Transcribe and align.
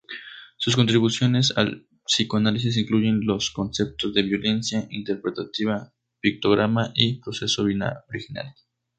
Sus 0.57 0.75
contribuciones 0.75 1.55
al 1.55 1.85
psicoanálisis 2.05 2.75
incluyen 2.75 3.23
los 3.27 3.51
conceptos 3.51 4.11
de 4.15 4.23
violencia 4.23 4.87
interpretativa, 4.89 5.93
pictograma 6.19 6.91
y 6.95 7.19
proceso 7.21 7.61
originario. 7.61 8.15